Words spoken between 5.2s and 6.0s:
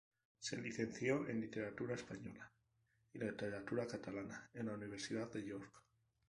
de Nueva York.